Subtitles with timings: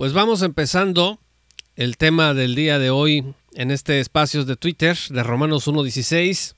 [0.00, 1.20] Pues vamos empezando
[1.76, 6.54] el tema del día de hoy en este espacio de Twitter de Romanos 1.16.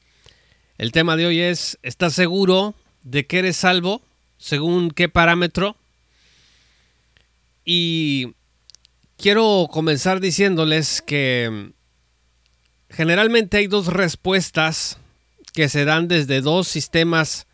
[0.79, 4.01] El tema de hoy es, ¿estás seguro de que eres salvo?
[4.39, 5.77] ¿Según qué parámetro?
[7.65, 8.35] Y
[9.17, 11.73] quiero comenzar diciéndoles que
[12.91, 14.99] generalmente hay dos respuestas
[15.53, 17.49] que se dan desde dos sistemas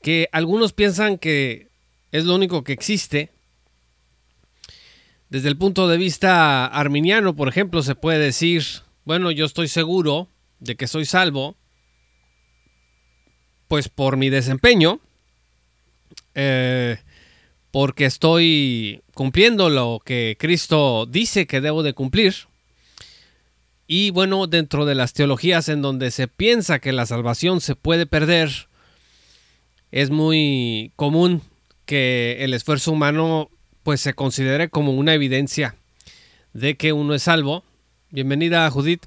[0.00, 1.68] que algunos piensan que
[2.12, 3.31] es lo único que existe
[5.32, 8.62] desde el punto de vista arminiano, por ejemplo, se puede decir,
[9.06, 10.28] bueno, yo estoy seguro
[10.60, 11.56] de que soy salvo,
[13.66, 15.00] pues por mi desempeño,
[16.34, 16.98] eh,
[17.70, 22.34] porque estoy cumpliendo lo que Cristo dice que debo de cumplir.
[23.86, 28.04] Y bueno, dentro de las teologías en donde se piensa que la salvación se puede
[28.04, 28.50] perder,
[29.92, 31.40] es muy común
[31.86, 33.48] que el esfuerzo humano
[33.82, 35.76] pues se considere como una evidencia
[36.52, 37.64] de que uno es salvo.
[38.10, 39.04] Bienvenida, Judith.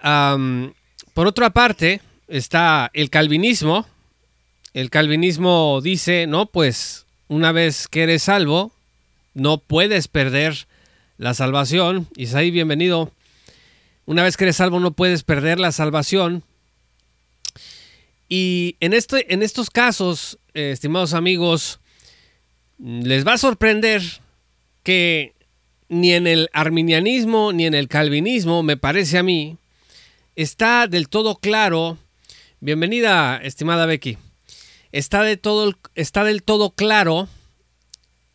[0.00, 3.86] por otra parte, está el calvinismo.
[4.72, 8.72] El calvinismo dice, no, pues una vez que eres salvo,
[9.32, 10.66] no puedes perder
[11.16, 12.08] la salvación.
[12.16, 13.12] Isaí, bienvenido.
[14.06, 16.42] Una vez que eres salvo, no puedes perder la salvación.
[18.28, 21.80] Y en, este, en estos casos, eh, estimados amigos,
[22.78, 24.02] les va a sorprender
[24.82, 25.34] que
[25.88, 29.56] ni en el arminianismo ni en el calvinismo, me parece a mí,
[30.36, 31.98] está del todo claro.
[32.60, 34.18] Bienvenida, estimada Becky.
[34.92, 37.28] Está, todo, está del todo claro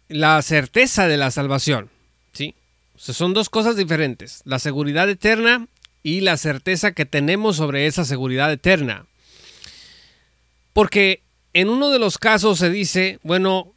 [0.07, 1.89] la certeza de la salvación.
[2.33, 2.55] ¿sí?
[2.95, 4.41] son dos cosas diferentes.
[4.45, 5.67] La seguridad eterna
[6.03, 9.05] y la certeza que tenemos sobre esa seguridad eterna.
[10.73, 11.21] Porque
[11.53, 13.73] en uno de los casos se dice, bueno,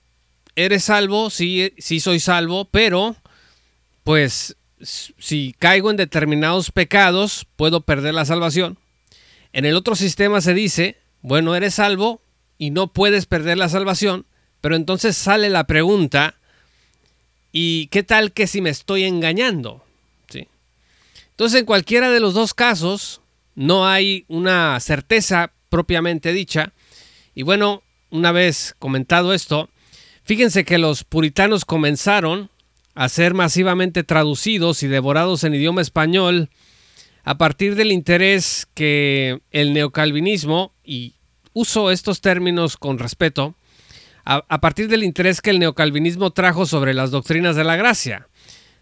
[0.56, 3.16] eres salvo, sí, sí soy salvo, pero
[4.04, 8.78] pues si caigo en determinados pecados, puedo perder la salvación.
[9.52, 12.22] En el otro sistema se dice, bueno, eres salvo
[12.58, 14.26] y no puedes perder la salvación,
[14.60, 16.36] pero entonces sale la pregunta,
[17.52, 19.84] ¿y qué tal que si me estoy engañando?
[20.28, 20.48] ¿Sí?
[21.30, 23.20] Entonces, en cualquiera de los dos casos,
[23.54, 26.72] no hay una certeza propiamente dicha.
[27.34, 29.68] Y bueno, una vez comentado esto,
[30.24, 32.50] Fíjense que los puritanos comenzaron
[32.94, 36.50] a ser masivamente traducidos y devorados en idioma español
[37.24, 41.14] a partir del interés que el neocalvinismo, y
[41.52, 43.54] uso estos términos con respeto,
[44.24, 48.28] a, partir del interés que el neocalvinismo trajo sobre las doctrinas de la gracia,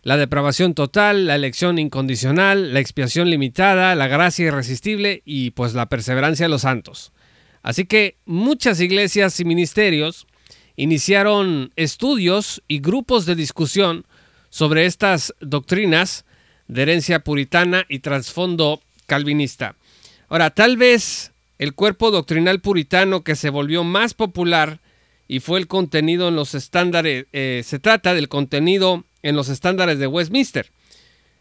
[0.02, 5.88] la depravación total, la elección incondicional, la expiación limitada, la gracia irresistible y pues la
[5.88, 7.12] perseverancia de los santos.
[7.62, 10.26] Así que muchas iglesias y ministerios
[10.80, 14.06] iniciaron estudios y grupos de discusión
[14.48, 16.24] sobre estas doctrinas
[16.68, 19.76] de herencia puritana y trasfondo calvinista.
[20.30, 24.80] Ahora, tal vez el cuerpo doctrinal puritano que se volvió más popular
[25.28, 29.98] y fue el contenido en los estándares, eh, se trata del contenido en los estándares
[29.98, 30.72] de Westminster.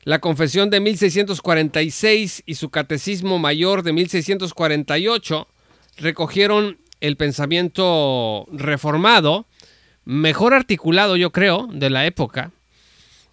[0.03, 5.47] La confesión de 1646 y su catecismo mayor de 1648
[5.95, 9.45] recogieron el pensamiento reformado,
[10.05, 12.51] mejor articulado yo creo, de la época.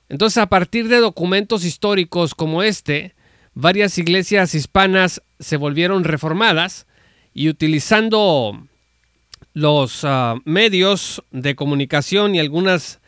[0.09, 3.15] Entonces a partir de documentos históricos como este,
[3.55, 6.87] varias iglesias hispanas se volvieron reformadas
[7.35, 8.67] y utilizando
[9.53, 13.01] los ah, medios de comunicación y algunas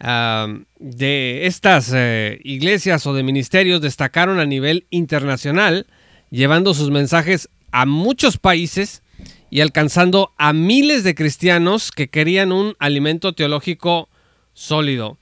[0.00, 0.46] ah,
[0.78, 5.86] de estas eh, iglesias o de ministerios destacaron a nivel internacional,
[6.30, 9.02] llevando sus mensajes a muchos países
[9.50, 14.08] y alcanzando a miles de cristianos que querían un alimento teológico
[14.52, 15.18] sólido.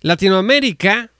[0.00, 1.10] Latinoamérica,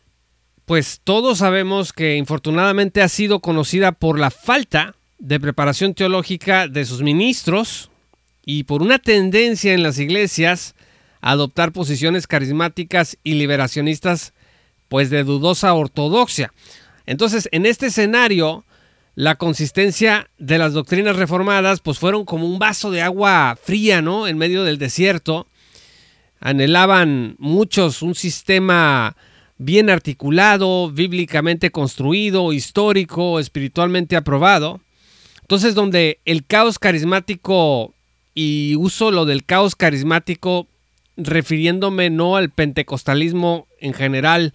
[0.65, 6.85] pues todos sabemos que infortunadamente ha sido conocida por la falta de preparación teológica de
[6.85, 7.91] sus ministros
[8.45, 10.75] y por una tendencia en las iglesias
[11.21, 14.35] a adoptar posiciones carismáticas y liberacionistas
[14.89, 16.53] pues de dudosa ortodoxia.
[17.07, 18.65] Entonces, en este escenario,
[19.17, 24.29] la consistencia de las doctrinas reformadas pues fueron como un vaso de agua fría, ¿no?
[24.29, 25.49] En medio del desierto.
[26.39, 29.17] Anhelaban muchos un sistema
[29.57, 34.81] bien articulado, bíblicamente construido, histórico, espiritualmente aprobado.
[35.41, 37.95] Entonces, donde el caos carismático,
[38.35, 40.67] y uso lo del caos carismático
[41.17, 44.53] refiriéndome no al pentecostalismo en general,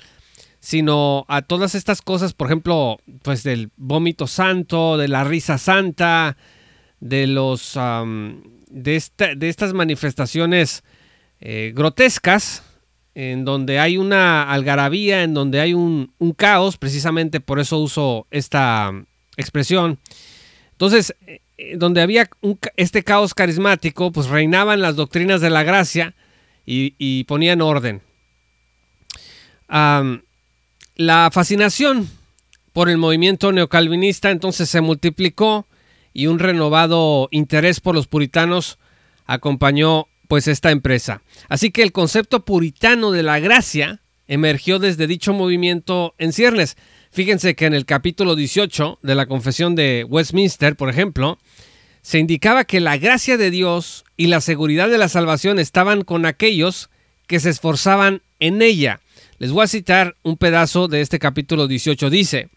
[0.61, 6.37] sino a todas estas cosas, por ejemplo, pues del vómito santo, de la risa santa,
[6.99, 7.73] de los
[8.69, 9.03] de,
[9.35, 10.83] de, estas manifestaciones
[11.39, 12.63] eh, grotescas
[13.15, 18.91] en donde hay una algarabía, en donde hay un, caos, precisamente por eso uso esta
[19.37, 19.99] expresión.
[20.73, 21.41] Entonces, eh,
[21.75, 22.29] donde había
[22.77, 26.13] este caos carismático, pues reinaban las doctrinas de la gracia
[26.65, 28.01] y, ponían orden.
[30.95, 32.09] La fascinación
[32.73, 35.67] por el movimiento neocalvinista entonces se multiplicó
[36.13, 38.79] y un renovado interés por los puritanos
[39.25, 41.21] acompañó pues esta empresa.
[41.49, 46.77] Así que el concepto puritano de la gracia emergió desde dicho movimiento en ciernes.
[47.11, 51.37] Fíjense que en el capítulo 18 de la Confesión de Westminster, por ejemplo,
[52.01, 56.25] se indicaba que la gracia de Dios y la seguridad de la salvación estaban con
[56.25, 56.89] aquellos
[57.27, 59.01] que se esforzaban en ella.
[59.41, 62.11] Les voy a citar un pedazo de este capítulo 18.
[62.11, 62.49] Dice,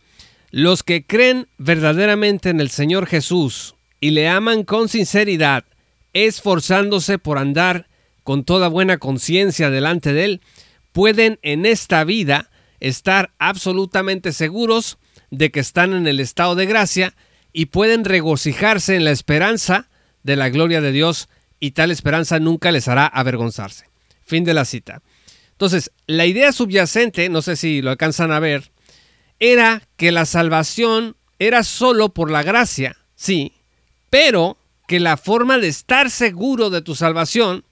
[0.50, 5.64] los que creen verdaderamente en el Señor Jesús y le aman con sinceridad,
[6.12, 7.86] esforzándose por andar
[8.22, 10.40] con toda buena conciencia delante de Él,
[10.92, 12.50] pueden en esta vida
[12.81, 14.98] estar absolutamente seguros
[15.31, 17.14] de que están en el estado de gracia
[17.54, 19.88] y pueden regocijarse en la esperanza
[20.22, 23.86] de la gloria de Dios y tal esperanza nunca les hará avergonzarse.
[24.22, 25.00] Fin de la cita.
[25.55, 28.73] Entonces, la idea subyacente, no sé si lo alcanzan a ver,
[29.39, 33.53] era que la salvación era solo por la gracia, sí,
[34.11, 34.56] pero
[34.89, 37.65] que la forma de estar seguro de tu salvación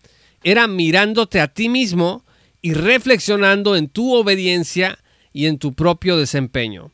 [0.45, 2.25] era mirándote a ti mismo
[2.61, 4.99] y reflexionando en tu obediencia
[5.33, 6.91] y en tu propio desempeño.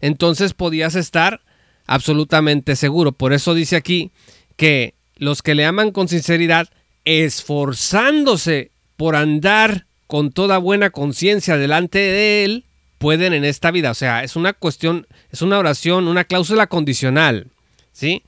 [0.00, 1.42] Entonces podías estar
[1.86, 3.12] absolutamente seguro.
[3.12, 4.10] Por eso dice aquí
[4.56, 6.68] que los que le aman con sinceridad,
[7.04, 12.64] esforzándose por andar con toda buena conciencia delante de Él,
[12.98, 13.92] pueden en esta vida.
[13.92, 17.46] O sea, es una cuestión, es una oración, una cláusula condicional.
[17.92, 18.24] ¿Sí?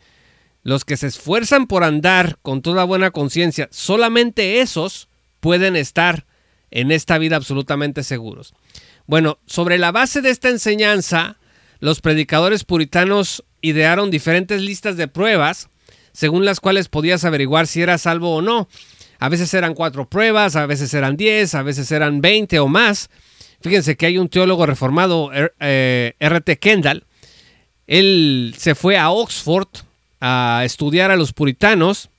[0.62, 5.08] Los que se esfuerzan por andar con toda buena conciencia, solamente esos
[5.40, 6.24] pueden estar
[6.70, 8.54] en esta vida absolutamente seguros.
[9.08, 11.36] Bueno, sobre la base de esta enseñanza,
[11.80, 15.68] los predicadores puritanos idearon diferentes listas de pruebas
[16.12, 18.68] según las cuales podías averiguar si eras salvo o no.
[19.22, 23.08] A veces eran cuatro pruebas, a veces eran diez, a veces eran veinte o más.
[23.60, 26.52] Fíjense que hay un teólogo reformado, R.T.
[26.52, 27.04] Eh, Kendall.
[27.86, 29.68] Él se fue a Oxford
[30.20, 32.10] a estudiar a los puritanos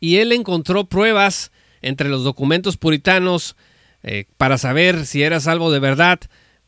[0.00, 3.54] y él encontró pruebas entre los documentos puritanos
[4.02, 6.20] eh, para saber si eras salvo de verdad.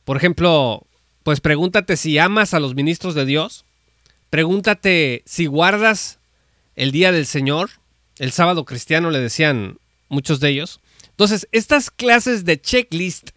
[0.04, 0.86] Por ejemplo,
[1.22, 3.64] pues pregúntate si amas a los ministros de Dios.
[4.28, 6.18] Pregúntate si guardas
[6.74, 7.70] el día del Señor.
[8.18, 9.78] El sábado cristiano le decían
[10.08, 10.80] muchos de ellos.
[11.10, 13.30] Entonces, estas clases de checklist,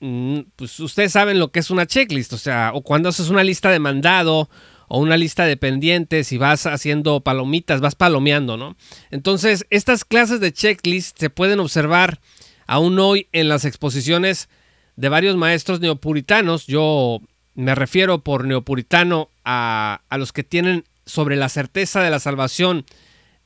[0.00, 3.44] mm, pues ustedes saben lo que es una checklist, o sea, o cuando haces una
[3.44, 4.48] lista de mandado
[4.88, 8.76] o una lista de pendientes y vas haciendo palomitas, vas palomeando, ¿no?
[9.10, 12.20] Entonces, estas clases de checklist se pueden observar
[12.66, 14.48] aún hoy en las exposiciones
[14.96, 16.66] de varios maestros neopuritanos.
[16.66, 17.20] Yo
[17.54, 22.84] me refiero por neopuritano a, a los que tienen sobre la certeza de la salvación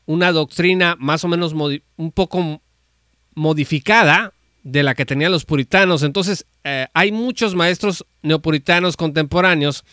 [0.07, 2.63] una doctrina más o menos un poco
[3.35, 4.33] modificada
[4.63, 6.03] de la que tenían los puritanos.
[6.03, 9.85] Entonces, eh, hay muchos maestros neopuritanos contemporáneos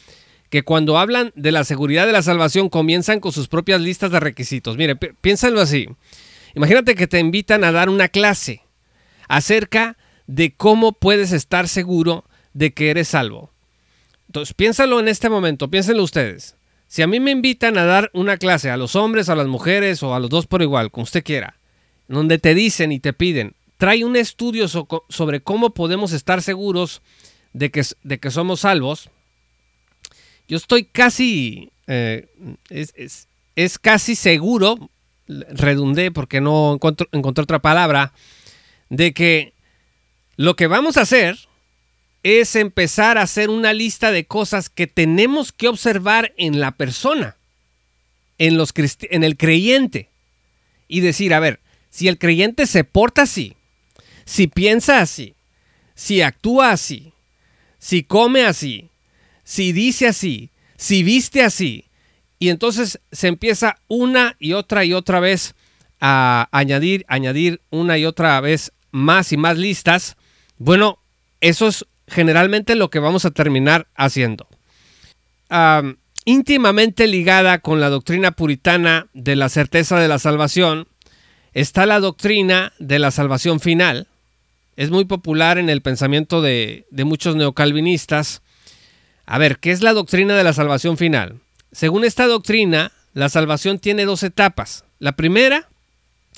[0.50, 4.20] que cuando hablan de la seguridad de la salvación comienzan con sus propias listas de
[4.20, 4.78] requisitos.
[4.78, 5.88] Mire, piénsalo así.
[6.56, 8.62] Imagínate que te invitan a dar una clase
[9.28, 9.98] acerca
[10.28, 13.52] de cómo puedes estar seguro de que eres salvo.
[14.28, 16.56] Entonces, piénsalo en este momento, piénsenlo ustedes.
[16.94, 20.04] Si a mí me invitan a dar una clase a los hombres, a las mujeres
[20.04, 21.56] o a los dos por igual, como usted quiera,
[22.08, 27.02] donde te dicen y te piden, trae un estudio sobre cómo podemos estar seguros
[27.52, 29.10] de que, somos salvos,
[30.48, 32.28] yo estoy casi, eh,
[32.70, 34.92] es, casi seguro,
[35.28, 36.78] redundé porque no
[37.12, 38.14] encontré otra palabra,
[38.90, 39.54] de que
[40.36, 41.40] lo que vamos a hacer
[42.24, 47.36] es empezar a hacer una lista de cosas que tenemos que observar en la persona,
[48.38, 50.10] en, los en el creyente,
[50.88, 53.56] y decir, a ver, si el creyente se porta así,
[54.26, 55.36] si piensa así,
[55.96, 57.14] si actúa así,
[57.78, 58.90] si come así,
[59.44, 61.86] si dice así, si viste así.
[62.40, 65.56] Y entonces se empieza una y otra y otra vez
[66.00, 70.18] a añadir, añadir una y otra vez más y más listas.
[70.58, 71.00] Bueno,
[71.42, 74.48] eso es generalmente lo que vamos a terminar haciendo.
[76.26, 80.88] íntimamente ligada con la doctrina puritana de la certeza de la salvación
[81.54, 84.08] está la doctrina de la salvación final.
[84.76, 88.42] Es muy popular en el pensamiento de, de muchos neocalvinistas
[89.26, 91.40] a ver, ¿qué es la doctrina de la salvación final?
[91.72, 94.84] Según esta doctrina, la salvación tiene dos etapas.
[95.00, 95.70] La primera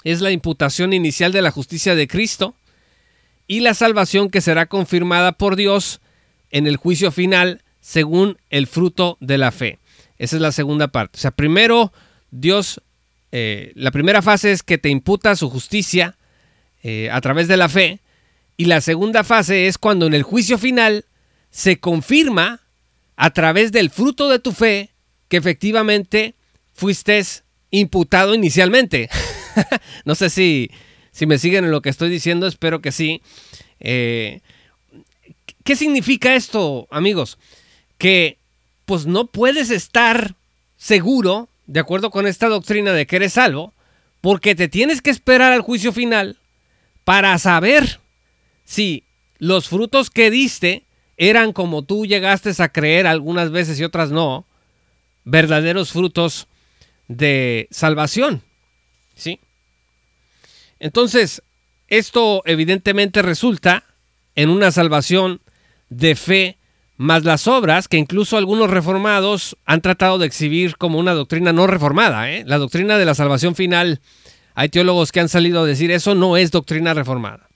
[0.04, 2.56] es la imputación inicial de la justicia de Cristo
[3.48, 6.02] y la salvación que será confirmada por Dios
[6.52, 9.80] en el juicio final según el fruto de la fe.
[10.18, 11.18] Esa es la segunda parte.
[11.18, 11.92] O sea, primero
[12.32, 12.82] Dios,
[13.32, 16.18] eh, la primera fase es que te imputa su justicia
[16.84, 18.00] eh, a través de la fe.
[18.58, 21.06] Y la segunda fase es cuando en el juicio final
[21.52, 22.62] se confirma
[23.18, 24.92] a través del fruto de tu fe
[25.28, 26.36] que efectivamente
[26.74, 27.22] fuiste
[27.72, 29.10] imputado inicialmente.
[30.06, 30.72] no sé si,
[31.16, 33.22] si me siguen en lo que estoy diciendo, espero que sí.
[33.80, 34.42] Eh,
[35.64, 37.38] ¿Qué significa esto, amigos?
[37.98, 38.38] Que
[38.84, 40.36] pues no puedes estar
[40.76, 43.74] seguro, de acuerdo con esta doctrina de que eres salvo,
[44.20, 46.38] porque te tienes que esperar al juicio final
[47.06, 48.02] para saber
[48.66, 49.04] si
[49.38, 50.84] los frutos que diste
[51.16, 54.46] eran como tú llegaste a creer algunas veces y otras no,
[55.24, 56.50] verdaderos frutos
[57.08, 58.42] de salvación.
[59.16, 59.40] ¿Sí?
[60.80, 61.42] Entonces,
[61.88, 63.84] esto evidentemente resulta
[64.36, 65.42] en una salvación
[65.90, 66.58] de fe
[66.98, 71.68] más las obras que incluso algunos reformados han tratado de exhibir como una doctrina no
[71.68, 72.32] reformada.
[72.32, 72.44] ¿eh?
[72.46, 74.02] La doctrina de la salvación final,
[74.54, 77.50] hay teólogos que han salido a decir eso no es doctrina reformada.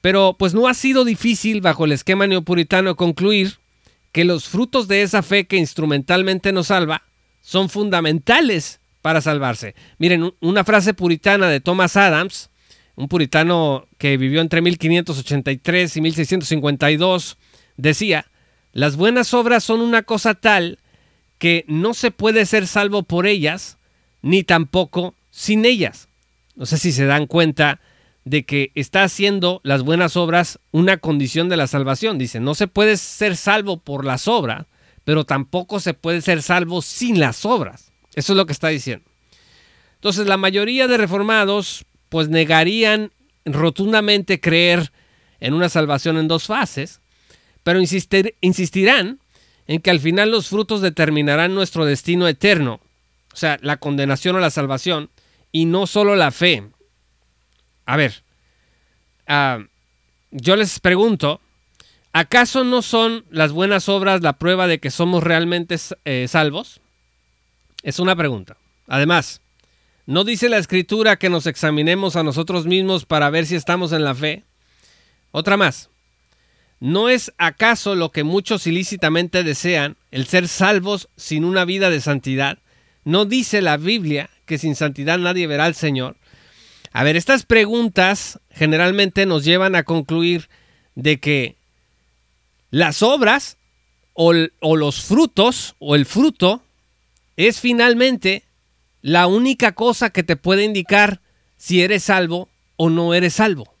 [0.00, 3.58] Pero pues no ha sido difícil bajo el esquema neopuritano concluir
[4.12, 7.02] que los frutos de esa fe que instrumentalmente nos salva
[7.42, 9.76] son fundamentales para salvarse.
[9.98, 12.50] Miren, una frase puritana de Thomas Adams,
[12.96, 17.38] un puritano que vivió entre 1583 y 1652,
[17.76, 18.26] decía,
[18.72, 20.80] las buenas obras son una cosa tal
[21.38, 23.78] que no se puede ser salvo por ellas,
[24.22, 26.08] ni tampoco sin ellas.
[26.56, 27.78] No sé si se dan cuenta
[28.24, 32.18] de que está haciendo las buenas obras una condición de la salvación.
[32.18, 34.66] Dice, no se puede ser salvo por las obras,
[35.04, 37.92] pero tampoco se puede ser salvo sin las obras.
[38.16, 39.04] Eso es lo que está diciendo.
[39.94, 43.12] Entonces, la mayoría de reformados pues negarían
[43.44, 44.92] rotundamente creer
[45.38, 47.00] en una salvación en dos fases,
[47.62, 49.20] pero insistirán
[49.66, 52.80] en que al final los frutos determinarán nuestro destino eterno,
[53.32, 55.10] o sea, la condenación o la salvación,
[55.52, 56.64] y no solo la fe.
[57.84, 58.22] A ver,
[59.26, 59.58] ah,
[60.30, 61.40] yo les pregunto,
[62.12, 66.80] ¿acaso no son las buenas obras la prueba de que somos realmente eh, salvos?
[67.86, 68.58] Es una pregunta.
[68.86, 69.40] Además,
[70.08, 74.04] ¿No dice la escritura que nos examinemos a nosotros mismos para ver si estamos en
[74.04, 74.44] la fe?
[75.32, 75.90] Otra más.
[76.78, 82.00] ¿No es acaso lo que muchos ilícitamente desean, el ser salvos sin una vida de
[82.00, 82.58] santidad?
[83.02, 86.14] ¿No dice la Biblia que sin santidad nadie verá al Señor?
[86.92, 90.48] A ver, estas preguntas generalmente nos llevan a concluir
[90.94, 91.56] de que
[92.70, 93.56] las obras
[94.12, 96.62] o, los frutos o el fruto
[97.36, 98.44] es finalmente
[99.02, 101.20] la única cosa que te puede indicar
[101.56, 103.72] si eres salvo o no eres salvo.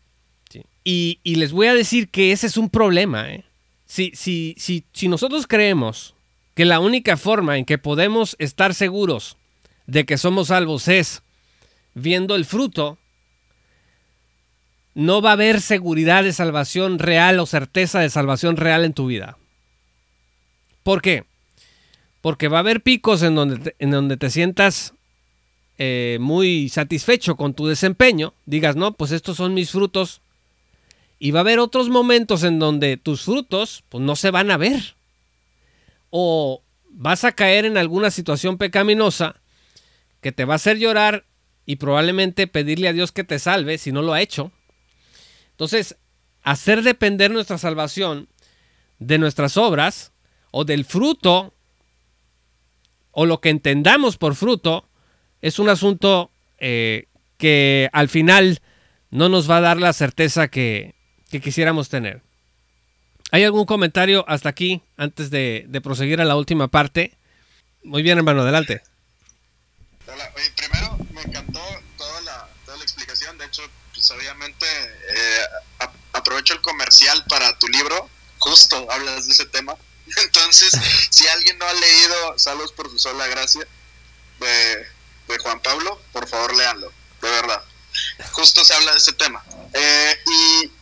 [0.84, 3.28] Y, les voy a decir que ese es un problema.
[3.32, 3.44] ¿eh?
[3.86, 6.14] Si, si, si nosotros creemos
[6.54, 9.36] que la única forma en que podemos estar seguros
[9.86, 11.22] de que somos salvos es
[11.94, 12.98] viendo el fruto,
[14.94, 19.06] no va a haber seguridad de salvación real o certeza de salvación real en tu
[19.06, 19.38] vida.
[20.84, 21.24] ¿Por qué?
[22.26, 24.94] Porque va a haber picos en donde en donde te sientas
[25.78, 30.22] eh, muy satisfecho con tu desempeño, digas, no, pues estos son mis frutos.
[31.20, 34.56] Y va a haber otros momentos en donde tus frutos pues, no se van a
[34.56, 34.96] ver.
[36.10, 39.36] O vas a caer en alguna situación pecaminosa
[40.20, 41.26] que te va a hacer llorar
[41.64, 44.50] y probablemente pedirle a Dios que te salve si no lo ha hecho.
[45.52, 45.94] Entonces,
[46.42, 48.26] hacer depender nuestra salvación
[48.98, 50.10] de nuestras obras
[50.50, 51.52] o del fruto
[53.18, 54.86] o lo que entendamos por fruto
[55.40, 57.08] es un asunto eh,
[57.38, 58.60] que al final
[59.10, 60.94] no nos va a dar la certeza que,
[61.30, 62.20] quisiéramos tener.
[63.30, 67.16] ¿Hay algún comentario hasta aquí antes de, proseguir a la última parte?
[67.84, 68.82] Muy bien, hermano, adelante.
[70.06, 71.60] Hola, primero me encantó
[71.96, 73.38] toda la, explicación.
[73.38, 73.62] De hecho,
[73.94, 78.10] pues obviamente eh, aprovecho el comercial para tu libro.
[78.38, 79.74] Justo hablas de ese tema.
[80.16, 80.72] Entonces,
[81.10, 83.66] si alguien no ha leído Saludos por su sola gracia,
[84.38, 87.62] de Juan Pablo, por favor léanlo, de verdad.
[88.32, 89.42] Justo se habla de ese tema.
[89.72, 90.72] Eh, y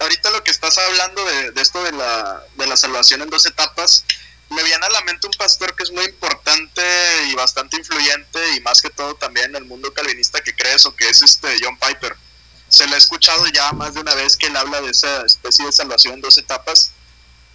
[0.00, 4.04] ahorita lo que estás hablando de, esto de la, de la salvación en dos etapas,
[4.50, 6.82] me viene a la mente un pastor que es muy importante
[7.28, 10.94] y bastante influyente y más que todo también en el mundo calvinista que cree eso,
[10.94, 12.16] que es este John Piper.
[12.68, 15.64] Se le ha escuchado ya más de una vez que él habla de esa especie
[15.64, 16.92] de salvación en dos etapas.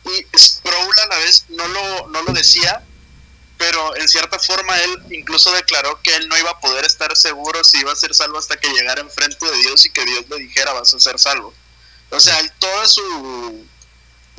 [0.06, 2.84] Y Sproul a la vez no lo, no lo decía,
[3.58, 7.64] pero en cierta forma él incluso declaró que él no iba a poder estar seguro
[7.64, 10.38] si iba a ser salvo hasta que llegara enfrente de Dios y que Dios le
[10.38, 11.54] dijera vas a ser salvo.
[12.10, 13.66] O sea, él todo su,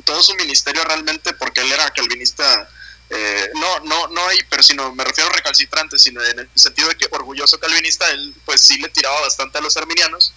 [0.04, 2.68] todo su ministerio realmente, porque él era calvinista,
[3.10, 6.96] eh, no, no, no hiper, sino me refiero a recalcitrante, sino en el sentido de
[6.96, 10.32] que orgulloso calvinista, él pues sí le tiraba bastante a los arminianos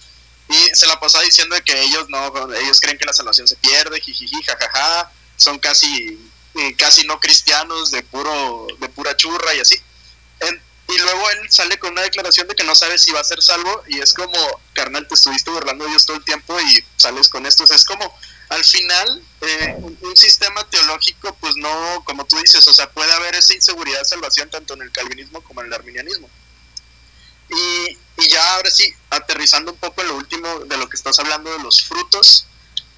[0.48, 4.00] y se la pasaba diciendo que ellos no, ellos creen que la salvación se pierde,
[4.00, 9.76] jijiji, jajaja, son casi, eh, casi no cristianos de puro, de pura churra y así.
[10.88, 13.42] y luego él sale con una declaración de que no sabe si va a ser
[13.42, 14.38] salvo y es como,
[14.72, 17.64] carnal, te estuviste burlando de Dios todo el tiempo y sales con esto.
[17.64, 18.16] O sea, es como,
[18.48, 23.34] al final, eh, un, sistema teológico, pues no, como tú dices, o sea, puede haber
[23.34, 26.30] esa inseguridad de salvación tanto en el calvinismo como en el arminianismo.
[27.48, 31.18] Y, y ya ahora sí, aterrizando un poco en lo último de lo que estás
[31.18, 32.46] hablando de los frutos,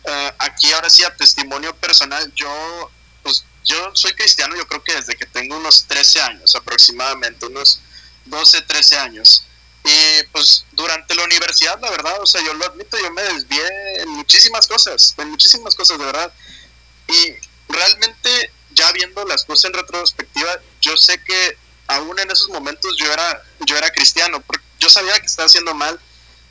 [0.05, 2.91] eh, aquí ahora sí a testimonio personal, yo
[3.23, 7.81] pues yo soy cristiano yo creo que desde que tengo unos 13 años aproximadamente, unos
[8.25, 9.45] 12, 13 años.
[9.85, 14.03] Y pues durante la universidad, la verdad, o sea, yo lo admito, yo me desvié
[14.03, 16.33] en muchísimas cosas, en muchísimas cosas, de verdad.
[17.09, 17.35] Y
[17.73, 21.57] realmente, ya viendo las cosas en retrospectiva, yo sé que
[21.89, 25.75] aún en esos momentos yo era, yo era cristiano, porque yo sabía que estaba haciendo
[25.75, 25.99] mal,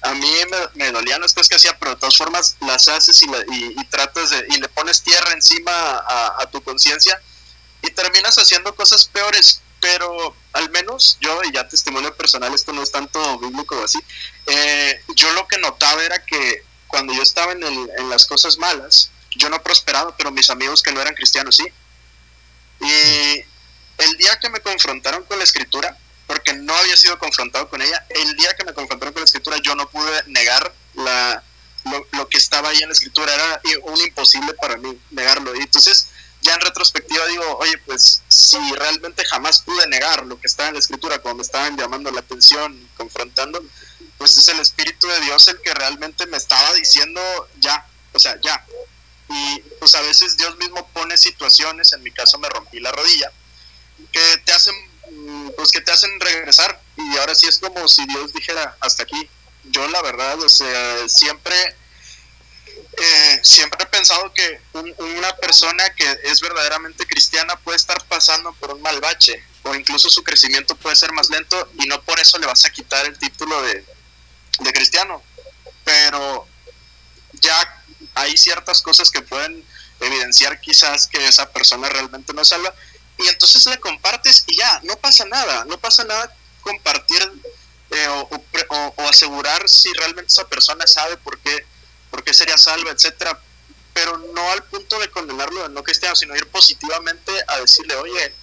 [0.01, 0.32] a mí
[0.75, 4.60] me, dolían las cosas que hacía, pero de todas formas las haces y, tratas y
[4.60, 7.20] le pones tierra encima a, tu conciencia
[7.82, 12.84] y terminas haciendo cosas peores, pero al menos yo, y ya testimonio personal, esto no
[12.84, 14.00] es tanto bíblico o así,
[14.48, 19.12] eh, yo lo que notaba era que cuando yo estaba en, en las cosas malas,
[19.36, 21.65] yo no prosperaba, pero mis amigos que no eran cristianos sí.
[22.79, 23.44] Y
[23.98, 28.06] el día que me confrontaron con la escritura, porque no había sido confrontado con ella.
[28.10, 31.44] El día que me confrontaron con la escritura, yo no pude negar la,
[32.12, 33.34] lo, que estaba ahí en la escritura.
[33.34, 35.56] Era un imposible para mí negarlo.
[35.56, 36.10] Y entonces,
[36.42, 40.75] ya en retrospectiva digo, oye, pues si realmente jamás pude negar lo que estaba en
[40.75, 43.63] la escritura, cuando me estaban llamando la atención y confrontando,
[44.18, 47.22] pues es el Espíritu de Dios el que realmente me estaba diciendo
[47.60, 48.66] ya, o sea, ya.
[49.29, 53.31] Y pues a veces Dios mismo pone situaciones, en mi caso me rompí la rodilla,
[54.12, 54.75] que te hacen
[55.55, 59.29] pues que te hacen regresar y ahora sí es como si Dios dijera hasta aquí.
[59.66, 61.55] Yo la verdad, o sea, siempre,
[62.98, 68.72] eh, siempre he pensado que una persona que es verdaderamente cristiana puede estar pasando por
[68.72, 72.38] un mal bache o incluso su crecimiento puede ser más lento y no por eso
[72.38, 73.83] le vas a quitar el título de,
[74.60, 75.22] de cristiano.
[75.83, 76.48] Pero
[77.33, 77.83] ya
[78.16, 79.66] hay ciertas cosas que pueden
[80.00, 82.74] evidenciar quizás que esa persona realmente no es salva
[83.18, 87.22] y entonces le compartes y ya, no pasa nada, no pasa nada compartir
[87.90, 88.08] eh,
[88.70, 91.66] o, asegurar si realmente esa persona sabe por qué,
[92.12, 93.40] por qué sería salva, etcétera,
[93.94, 98.34] pero no al punto de condenarlo de no cristiano, sino ir positivamente a decirle, oye,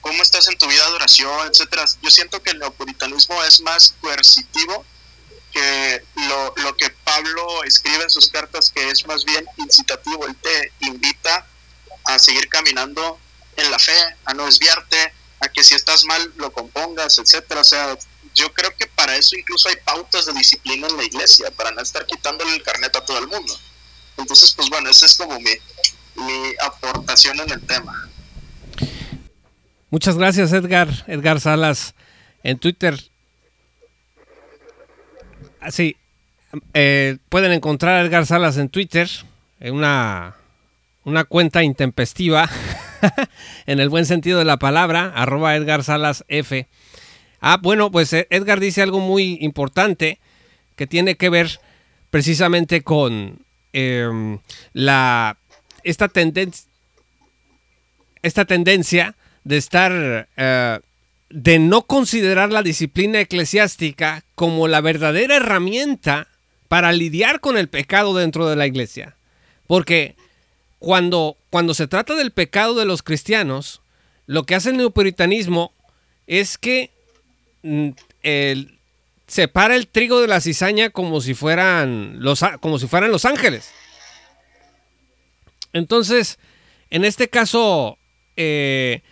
[0.00, 1.84] ¿cómo estás en tu vida de oración, etcétera?
[2.02, 4.84] Yo siento que el neopuritanismo es más coercitivo
[5.52, 10.36] que lo, lo que Pablo escribe en sus cartas, que es más bien incitativo, él
[10.36, 11.46] te invita
[12.04, 13.18] a seguir caminando
[13.58, 13.92] en la fe,
[14.24, 17.60] a no desviarte, a que si estás mal lo compongas, etcétera.
[17.60, 17.96] O sea,
[18.34, 21.82] yo creo que para eso incluso hay pautas de disciplina en la iglesia, para no
[21.82, 23.58] estar quitándole el carnet a todo el mundo.
[24.16, 25.50] Entonces, pues bueno, esa es como mi,
[26.16, 28.08] mi aportación en el tema.
[29.90, 30.88] Muchas gracias, Edgar.
[31.06, 31.94] Edgar Salas
[32.42, 32.98] en Twitter.
[35.70, 35.96] Sí,
[36.74, 39.08] eh, pueden encontrar a Edgar Salas en Twitter,
[39.60, 40.36] en una,
[41.04, 42.48] una cuenta intempestiva.
[43.66, 46.66] en el buen sentido de la palabra, arroba Edgar Salas F.
[47.40, 50.18] Ah, bueno, pues eh, Edgar dice algo muy importante
[50.76, 51.60] que tiene que ver
[52.10, 53.38] precisamente con
[53.72, 54.38] em,
[54.72, 55.36] la,
[55.84, 56.68] esta, tendencia
[58.22, 60.80] esta tendencia de estar, eh,
[61.30, 66.28] de no considerar la disciplina eclesiástica como la verdadera herramienta
[66.68, 69.16] para lidiar con el pecado dentro de la iglesia.
[69.66, 70.16] Porque
[70.78, 73.80] cuando, cuando se trata del pecado de los cristianos,
[74.26, 75.72] lo que hace el neopuritanismo
[76.26, 76.90] es que
[77.62, 77.90] mm,
[79.26, 83.70] separa el trigo de la cizaña como si fueran los, como si fueran los ángeles.
[85.72, 86.38] Entonces,
[86.90, 87.98] en este caso,
[88.36, 89.02] eh,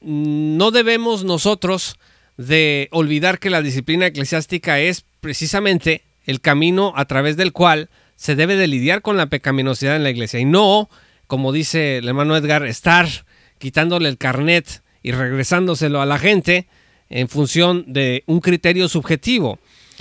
[0.00, 1.98] no debemos nosotros
[2.36, 8.34] de olvidar que la disciplina eclesiástica es precisamente el camino a través del cual se
[8.34, 10.88] debe de lidiar con la pecaminosidad en la iglesia y no,
[11.26, 13.06] como dice el hermano Edgar, estar
[13.58, 16.68] quitándole el carnet y regresándoselo a la gente
[17.08, 19.58] en función de un criterio subjetivo.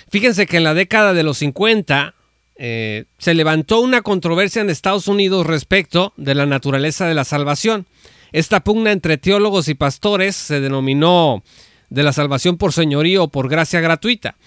[0.10, 2.15] Fíjense que en la década de los 50
[2.55, 7.88] eh, se levantó una controversia en Estados Unidos respecto de la naturaleza de la salvación.
[8.31, 11.43] Esta pugna entre teólogos y pastores se denominó
[11.89, 14.38] de la salvación por señorío o por gracia gratuita.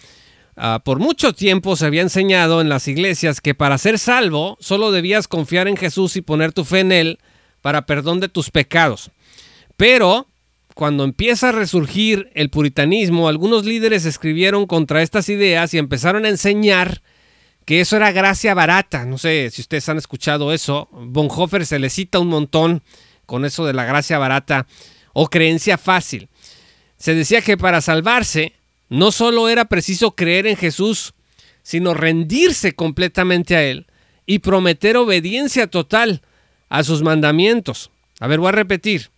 [0.56, 4.92] Ah, por mucho tiempo se había enseñado en las iglesias que para ser salvo solo
[4.92, 7.18] debías confiar en Jesús y poner tu fe en Él
[7.60, 9.10] para perdón de tus pecados.
[9.76, 10.26] Pero
[10.74, 16.28] cuando empieza a resurgir el puritanismo, algunos líderes escribieron contra estas ideas y empezaron a
[16.28, 17.00] enseñar
[17.64, 19.04] que eso era gracia barata.
[19.04, 20.88] No sé si ustedes han escuchado eso.
[20.92, 22.82] Bonhoeffer se le cita un montón
[23.26, 24.66] con eso de la gracia barata
[25.12, 26.28] o creencia fácil.
[26.98, 28.52] Se decía que para salvarse
[28.88, 31.14] no solo era preciso creer en Jesús,
[31.62, 33.86] sino rendirse completamente a Él
[34.26, 36.22] y prometer obediencia total
[36.68, 37.90] a sus mandamientos.
[38.20, 39.10] A ver, voy a repetir.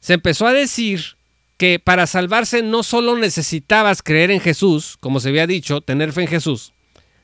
[0.00, 1.16] Se empezó a decir
[1.56, 6.22] que para salvarse no solo necesitabas creer en Jesús, como se había dicho, tener fe
[6.22, 6.72] en Jesús,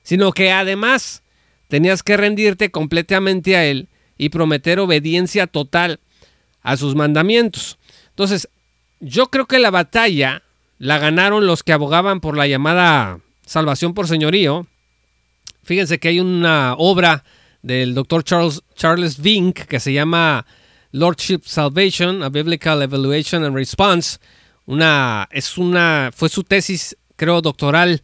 [0.03, 1.23] sino que además
[1.69, 6.01] tenías que rendirte completamente a Él y prometer obediencia total
[6.63, 7.79] a sus mandamientos.
[8.11, 8.49] Entonces,
[9.01, 10.43] yo creo que la batalla
[10.79, 14.67] la ganaron los que abogaban por la llamada salvación por señorío.
[15.63, 17.25] Fíjense que hay una obra
[17.63, 20.47] del doctor Charles, Charles Vink que se llama
[20.93, 24.19] Lordship Salvation, a Biblical Evaluation and Response.
[24.67, 28.03] Una, es una, fue su tesis, creo, doctoral,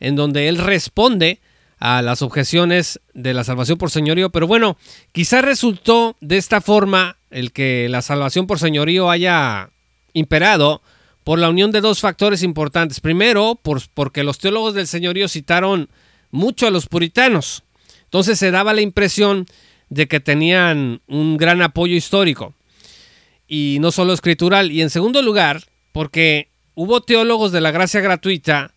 [0.00, 1.40] en donde él responde
[1.78, 4.30] a las objeciones de la salvación por señorío.
[4.30, 4.76] Pero bueno,
[5.12, 9.70] quizá resultó de esta forma el que la salvación por señorío haya
[10.12, 10.82] imperado
[11.24, 13.00] por la unión de dos factores importantes.
[13.00, 15.88] Primero, por, porque los teólogos del señorío citaron
[16.30, 17.62] mucho a los puritanos.
[18.04, 19.46] Entonces se daba la impresión
[19.88, 22.54] de que tenían un gran apoyo histórico
[23.46, 24.72] y no solo escritural.
[24.72, 28.72] Y en segundo lugar, porque hubo teólogos de la gracia gratuita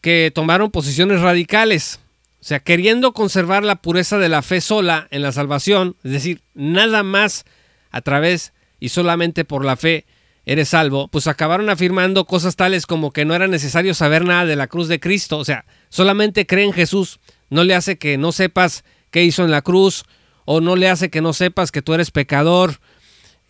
[0.00, 2.00] que tomaron posiciones radicales,
[2.40, 6.42] o sea, queriendo conservar la pureza de la fe sola en la salvación, es decir,
[6.54, 7.44] nada más
[7.90, 10.04] a través y solamente por la fe
[10.44, 14.56] eres salvo, pues acabaron afirmando cosas tales como que no era necesario saber nada de
[14.56, 18.32] la cruz de Cristo, o sea, solamente cree en Jesús, no le hace que no
[18.32, 20.04] sepas qué hizo en la cruz,
[20.44, 22.80] o no le hace que no sepas que tú eres pecador,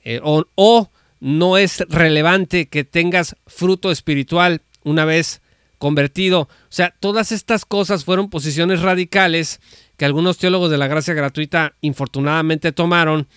[0.05, 5.40] eh, o, o no es relevante que tengas fruto espiritual una vez
[5.78, 6.42] convertido.
[6.42, 9.61] O sea, todas estas cosas fueron posiciones radicales
[9.96, 13.28] que algunos teólogos de la gracia gratuita infortunadamente tomaron.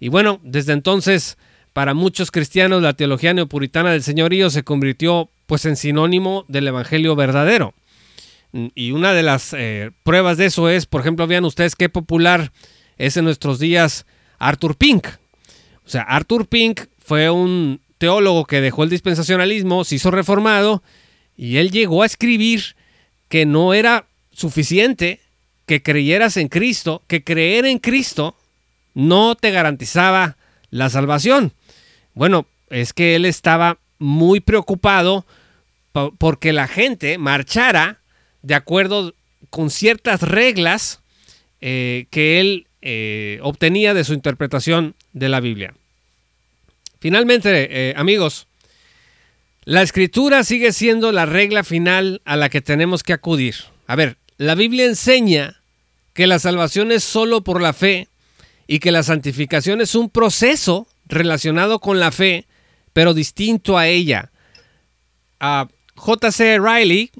[0.00, 1.38] Y bueno, desde entonces
[1.74, 7.16] para muchos cristianos la teología neopuritana del señorío se convirtió pues en sinónimo del evangelio
[7.16, 7.74] verdadero.
[8.76, 12.52] Y una de las eh, pruebas de eso es, por ejemplo, vean ustedes qué popular
[12.96, 14.06] es en nuestros días
[14.38, 15.08] Arthur Pink.
[15.84, 20.84] O sea, Arthur Pink fue un teólogo que dejó el dispensacionalismo, se hizo reformado
[21.36, 22.76] y él llegó a escribir
[23.28, 25.20] que no era suficiente
[25.66, 28.36] que creyeras en Cristo, que creer en Cristo
[28.94, 30.36] no te garantizaba
[30.70, 31.52] la salvación.
[32.14, 35.26] Bueno, es que él estaba muy preocupado
[36.18, 38.00] porque la gente marchara
[38.42, 39.14] de acuerdo
[39.50, 41.00] con ciertas reglas
[41.60, 45.74] eh, que él eh, obtenía de su interpretación de la Biblia.
[47.00, 48.46] Finalmente, eh, amigos,
[49.64, 53.54] la escritura sigue siendo la regla final a la que tenemos que acudir.
[53.86, 55.60] A ver, la Biblia enseña
[56.12, 58.08] que la salvación es solo por la fe
[58.66, 62.46] y que la santificación es un proceso relacionado con la fe,
[62.92, 64.30] pero distinto a ella.
[65.40, 66.58] A J.C.
[66.58, 67.10] Riley,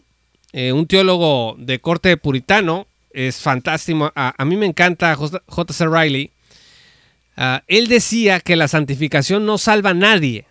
[0.53, 4.12] eh, un teólogo de corte puritano, es fantástico.
[4.14, 5.87] A, mí me encanta J.C.
[5.87, 6.31] Riley.
[7.37, 10.47] Ah, él decía que la santificación no salva a nadie.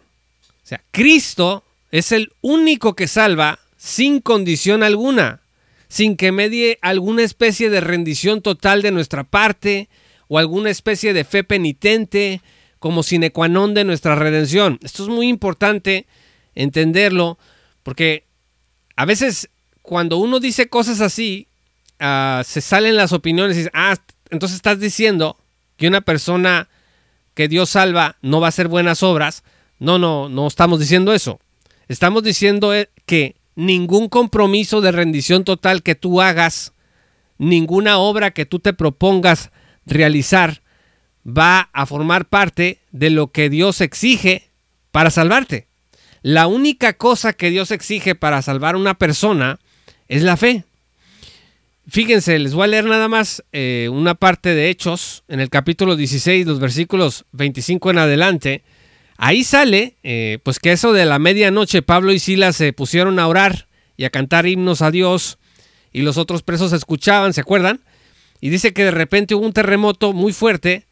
[0.64, 5.42] O sea, Cristo es el único que salva sin condición alguna,
[5.90, 9.90] sin que medie alguna especie de rendición total de nuestra parte
[10.28, 12.42] o alguna especie de fe penitente
[12.84, 14.76] como sine qua non de nuestra redención.
[14.84, 16.06] Esto es muy importante
[16.54, 17.40] entenderlo
[17.82, 18.28] porque
[18.98, 19.48] a veces
[19.82, 21.48] cuando uno dice cosas así,
[22.02, 23.96] uh, se salen las opiniones y dice, ah,
[24.32, 25.40] entonces estás diciendo
[25.78, 26.68] que una persona
[27.36, 29.46] que Dios salva no va a hacer buenas obras.
[29.80, 31.40] No, no, no estamos diciendo eso.
[31.88, 36.74] Estamos diciendo eh, que ningún compromiso de rendición total que tú hagas,
[37.38, 39.52] ninguna obra que tú te propongas
[39.86, 40.63] realizar,
[41.26, 44.50] va a formar parte de lo que Dios exige
[44.92, 45.68] para salvarte.
[46.22, 49.60] La única cosa que Dios exige para salvar a una persona
[50.08, 50.64] es la fe.
[51.88, 55.98] Fíjense, les voy a leer nada más eh, una parte de Hechos en el capítulo
[55.98, 58.64] 16, los versículos 25 en adelante.
[59.18, 63.28] Ahí sale, eh, pues que eso de la medianoche Pablo y Silas se pusieron a
[63.28, 65.40] orar y a cantar himnos a Dios
[65.92, 67.82] y los otros presos escuchaban, ¿se acuerdan?
[68.40, 70.86] Y dice que de repente hubo un terremoto muy fuerte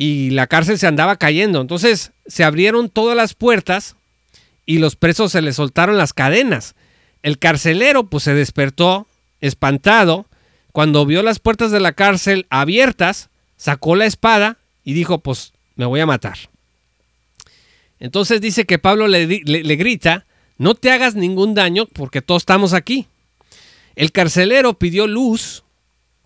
[0.00, 1.60] y la cárcel se andaba cayendo.
[1.60, 3.96] Entonces se abrieron todas las puertas
[4.64, 6.76] y los presos se les soltaron las cadenas.
[7.24, 9.08] El carcelero pues se despertó
[9.40, 10.26] espantado
[10.70, 15.84] cuando vio las puertas de la cárcel abiertas, sacó la espada y dijo pues me
[15.84, 16.38] voy a matar.
[17.98, 20.26] Entonces dice que Pablo le, le, grita,
[20.58, 23.08] no te hagas ningún daño porque todos estamos aquí.
[23.96, 25.64] El carcelero pidió luz,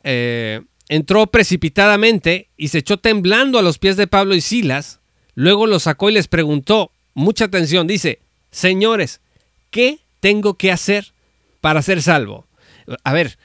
[0.05, 5.01] eh, entró precipitadamente y se echó temblando a los pies de Pablo y Silas.
[5.35, 9.21] Luego los sacó y les preguntó, mucha atención, dice, señores,
[9.71, 11.13] ¿qué tengo que hacer
[11.61, 12.47] para ser salvo?
[13.05, 13.39] A ver,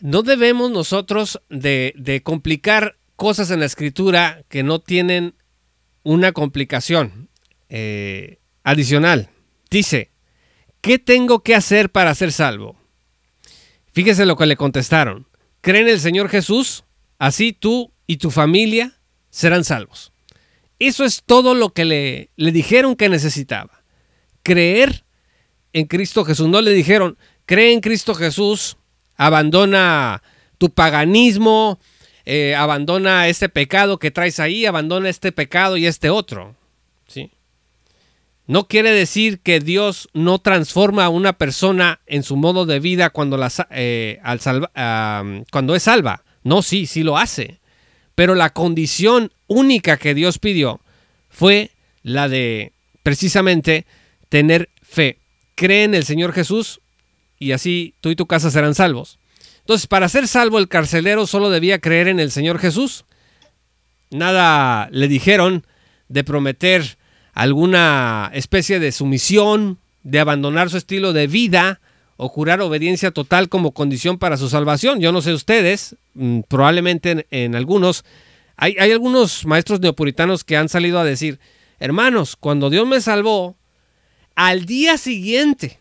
[0.00, 5.34] no debemos nosotros de, complicar cosas en la escritura que no tienen
[6.02, 7.28] una complicación
[7.68, 9.30] eh, adicional.
[9.70, 10.10] Dice,
[10.80, 12.76] ¿qué tengo que hacer para ser salvo?
[13.92, 15.26] Fíjese lo que le contestaron.
[15.66, 16.84] Cree en el Señor Jesús,
[17.18, 19.00] así tú y tu familia
[19.30, 20.12] serán salvos.
[20.78, 23.82] Eso es todo lo que le, le dijeron que necesitaba.
[24.44, 25.02] Creer
[25.72, 26.46] en Cristo Jesús.
[26.46, 28.76] No le dijeron, cree en Cristo Jesús,
[29.16, 30.22] abandona
[30.56, 31.80] tu paganismo,
[32.26, 36.54] eh, abandona este pecado que traes ahí, abandona este pecado y este otro.
[37.08, 37.32] ¿sí?
[38.46, 43.10] No quiere decir que Dios no transforma a una persona en su modo de vida
[43.10, 44.40] cuando, la, eh, al
[45.50, 46.22] cuando es salva.
[46.44, 47.58] No, sí, sí lo hace.
[48.14, 50.80] Pero la condición única que Dios pidió
[51.28, 53.84] fue la de precisamente
[54.28, 55.18] tener fe.
[55.56, 56.80] Cree en el Señor Jesús
[57.38, 59.18] y así tú y tu casa serán salvos.
[59.58, 63.04] Entonces, para ser salvo, el carcelero solo debía creer en el Señor Jesús.
[64.10, 65.66] Nada le dijeron
[66.08, 66.95] de prometer
[67.36, 71.80] alguna especie de sumisión, de abandonar su estilo de vida
[72.16, 75.00] o jurar obediencia total como condición para su salvación.
[75.00, 78.06] Yo no sé ustedes, mm, probablemente en, algunos,
[78.56, 81.38] hay, hay algunos maestros neopuritanos que han salido a decir,
[81.78, 83.54] hermanos, cuando Dios me salvó,
[84.34, 85.78] al día siguiente,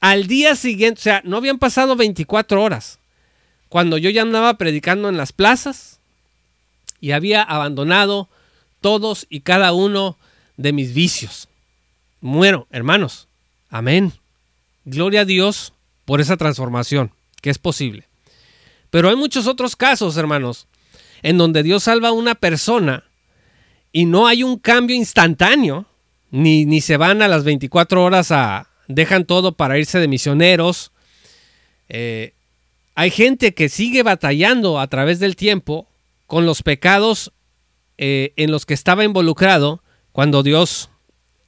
[0.00, 3.00] al día siguiente, o sea, no habían pasado 24 horas
[3.68, 5.98] cuando yo ya andaba predicando en las plazas
[7.00, 8.28] y había abandonado
[8.80, 10.16] todos y cada uno
[10.56, 11.48] de mis vicios.
[12.20, 13.28] Muero, hermanos.
[13.68, 14.12] Amén.
[14.84, 15.72] Gloria a Dios
[16.04, 18.04] por esa transformación, que es posible.
[18.90, 20.68] Pero hay muchos otros casos, hermanos,
[21.22, 23.04] en donde Dios salva a una persona
[23.92, 25.86] y no hay un cambio instantáneo,
[26.30, 30.92] ni, ni se van a las 24 horas a, dejan todo para irse de misioneros.
[31.88, 32.34] Eh,
[32.94, 35.86] hay gente que sigue batallando a través del tiempo
[36.26, 37.32] con los pecados
[37.98, 39.82] eh, en los que estaba involucrado
[40.16, 40.88] cuando Dios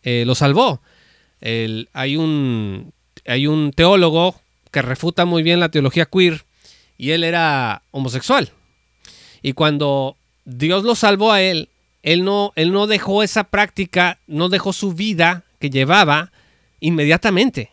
[0.03, 0.83] eh, lo salvó.
[1.41, 2.93] hay, un,
[3.75, 4.39] teólogo
[4.71, 6.45] que refuta muy bien la teología queer
[6.99, 8.51] y él era homosexual.
[9.41, 11.71] Y cuando Dios lo salvó a él,
[12.03, 16.31] él no, él no dejó esa práctica, no dejó su vida que llevaba
[16.79, 17.71] inmediatamente.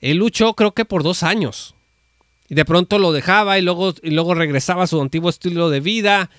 [0.00, 1.74] Él luchó creo que por dos años
[2.48, 5.80] y de pronto lo dejaba y luego, y luego regresaba a su antiguo estilo de
[5.80, 6.30] vida.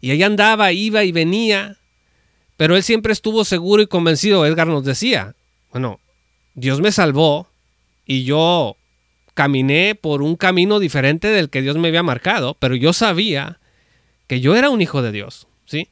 [0.00, 1.78] Y ahí andaba, iba y venía.
[2.56, 4.46] Pero él siempre estuvo seguro y convencido.
[4.46, 5.34] Edgar nos decía,
[5.70, 6.00] bueno,
[6.54, 7.48] Dios me salvó
[8.06, 8.76] y yo
[9.34, 13.58] caminé por un camino diferente del que Dios me había marcado, pero yo sabía
[14.28, 15.88] que yo era un hijo de Dios, ¿sí?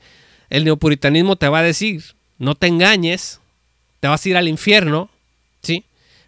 [0.49, 2.03] El neopuritanismo te va a decir,
[2.39, 3.41] no te engañes,
[4.01, 5.11] te vas a ir al infierno,
[5.63, 5.85] ¿sí?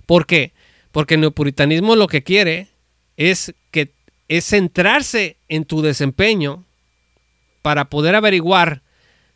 [0.06, 0.52] ¿Por qué?
[0.90, 2.68] Porque el neopuritanismo lo que quiere
[3.16, 3.92] es que
[4.28, 6.64] es centrarse en tu desempeño
[7.62, 8.82] para poder averiguar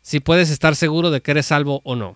[0.01, 2.15] si puedes estar seguro de que eres salvo o no.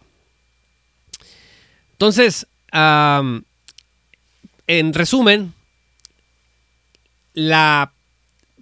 [1.91, 3.43] Entonces, en
[4.93, 5.53] resumen,
[7.33, 7.91] la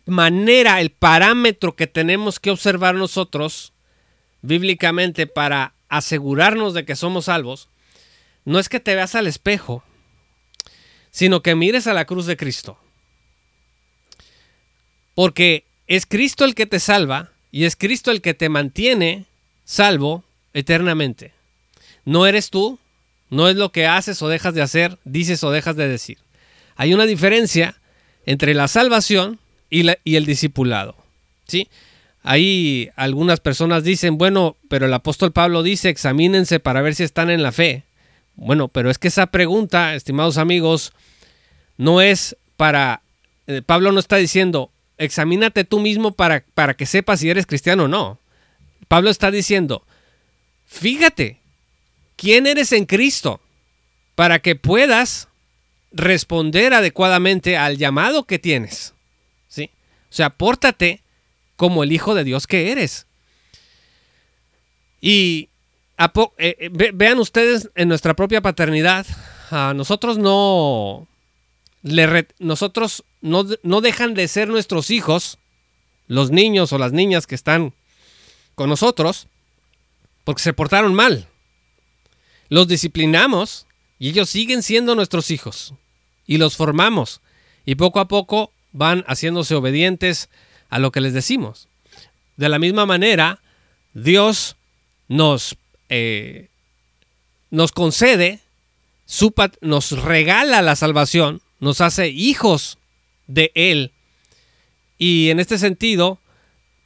[0.06, 3.74] manera, el parámetro que tenemos que observar nosotros
[4.42, 7.70] bíblicamente para asegurarnos de que somos salvos,
[8.46, 9.84] no es que te veas al espejo,
[11.12, 12.78] sino que mires a la cruz de Cristo.
[15.14, 19.26] Porque es Cristo el que te salva y es Cristo el que te mantiene
[19.66, 21.34] salvo eternamente.
[22.06, 22.80] No eres tú,
[23.30, 26.18] no es lo que haces o dejas de hacer, dices o dejas de decir.
[26.76, 27.76] Hay una diferencia
[28.26, 30.96] entre la salvación y, el discipulado.
[31.48, 31.70] ¿sí?
[32.24, 37.30] Ahí algunas personas dicen, bueno, pero el apóstol Pablo dice, examínense para ver si están
[37.30, 37.84] en la fe.
[38.36, 40.94] Bueno, pero es que esa pregunta, estimados amigos,
[41.78, 43.02] no es para...
[43.48, 47.84] Eh, Pablo no está diciendo, examínate tú mismo para, para que sepas si eres cristiano
[47.84, 48.20] o no.
[48.88, 49.84] Pablo está diciendo,
[50.66, 51.40] fíjate,
[52.16, 53.42] ¿quién eres en Cristo?
[54.16, 55.28] Para que puedas
[55.92, 58.94] responder adecuadamente al llamado que tienes.
[59.48, 59.72] ¿Sí?
[60.10, 61.02] O sea, pórtate
[61.56, 63.08] como el Hijo de Dios que eres.
[65.02, 65.50] Y
[65.98, 69.06] eh, eh, vean ustedes en nuestra propia paternidad,
[69.52, 71.08] ah, nosotros no,
[71.84, 75.38] le nosotros no, no dejan de ser nuestros hijos,
[76.08, 77.74] los niños o las niñas que están
[78.56, 79.28] con nosotros,
[80.24, 81.28] porque se portaron mal.
[82.50, 83.66] Los disciplinamos
[83.98, 85.74] y ellos siguen siendo nuestros hijos
[86.28, 87.22] y los formamos
[87.66, 90.30] y poco a poco van haciéndose obedientes
[90.70, 91.68] a lo que les decimos.
[92.38, 93.40] De la misma manera,
[93.94, 94.56] Dios
[95.08, 95.58] nos,
[95.90, 96.50] eh,
[97.50, 98.40] nos concede,
[99.62, 102.78] nos regala la salvación, nos hace hijos
[103.34, 103.92] de Él.
[104.98, 106.20] Y en este sentido,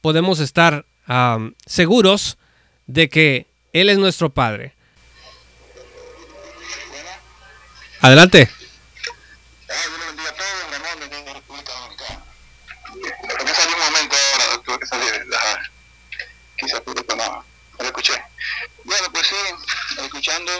[0.00, 0.86] podemos estar
[1.66, 2.38] seguros
[2.86, 4.74] de que Él es nuestro Padre.
[8.00, 8.50] Adelante.
[19.12, 19.32] Pues
[19.98, 20.52] escuchando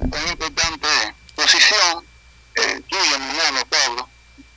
[0.00, 0.88] una importante
[1.34, 2.11] posición
[2.62, 4.08] eh, tuya, mi hermano Pablo,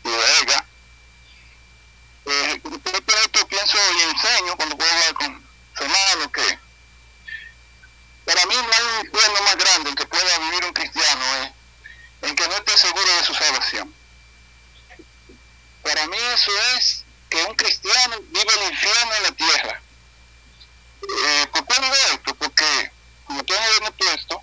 [0.04, 0.66] y de ella,
[2.26, 2.62] eh,
[3.24, 6.60] esto pienso y enseño cuando puedo hablar con su hermano que
[8.26, 11.52] para mí no hay un infierno más grande en que pueda vivir un cristiano es
[12.30, 13.94] en que no esté seguro de su salvación.
[15.84, 19.82] Para mí eso es que un cristiano vive el infierno en la tierra.
[21.04, 22.36] Eh, ¿Por qué digo esto?
[22.36, 22.92] Porque,
[23.26, 24.42] como tú hemos puesto,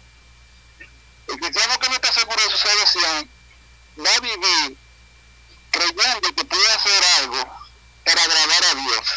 [1.27, 3.31] el cristiano que no está seguro de su salvación
[3.99, 4.77] va a vivir
[5.71, 7.63] creyendo que puede hacer algo
[8.05, 9.09] para agradar a Dios.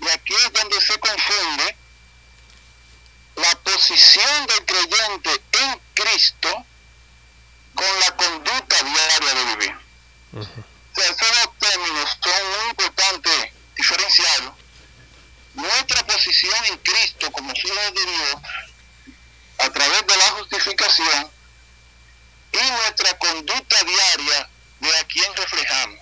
[0.00, 1.76] Y aquí es donde se confunde
[3.36, 6.66] la posición del creyente en Cristo
[7.74, 9.76] con la conducta diaria de vivir.
[10.32, 10.44] o
[10.94, 14.54] sea, esos dos términos son muy importantes diferenciarlos.
[15.54, 18.36] Nuestra posición en Cristo como hijos de Dios
[19.58, 21.30] a través de la justificación
[22.52, 24.48] y nuestra conducta diaria
[24.80, 26.00] de a quien reflejamos.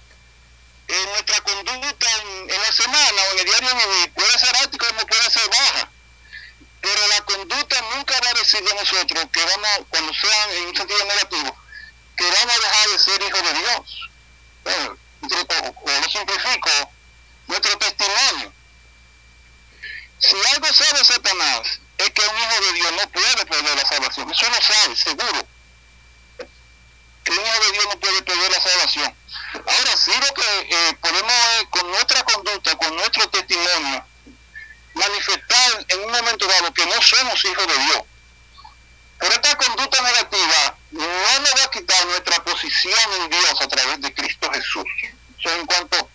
[0.88, 5.06] En nuestra conducta en, la semana o en el diario vivir puede ser alta como
[5.06, 5.90] puede ser baja,
[6.80, 10.76] pero la conducta nunca va a decir de nosotros que vamos, cuando sean en un
[10.76, 11.58] sentido negativo,
[12.16, 14.10] que vamos a dejar de ser hijos de Dios.
[14.64, 16.70] Bueno, o, lo simplifico,
[17.48, 18.52] nuestro testimonio.
[20.20, 24.30] Si algo sabe Satanás, es que un hijo de Dios no puede perder la salvación.
[24.30, 25.57] Eso lo sabe, seguro.
[27.28, 29.14] Que un hijo de Dios no puede perder la salvación.
[29.52, 31.34] Ahora sí lo que eh, podemos
[31.68, 34.06] con nuestra conducta, con nuestro testimonio,
[34.94, 38.02] manifestar en un momento dado que no somos hijos de Dios.
[39.18, 44.00] Pero esta conducta negativa no nos va a quitar nuestra posición en Dios a través
[44.00, 44.84] de Cristo Jesús.
[45.38, 46.08] Eso en cuanto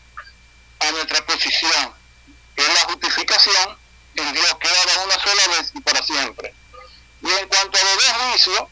[0.80, 1.94] a nuestra posición,
[2.56, 3.78] que es la justificación
[4.16, 6.56] en Dios que dada una sola vez y para siempre.
[7.22, 8.72] Y en cuanto a los dos